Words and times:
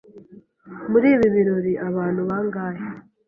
Muri 0.91 1.07
ibi 1.13 1.27
birori 1.35 1.73
abantu 1.87 2.21
bangahe? 2.29 2.85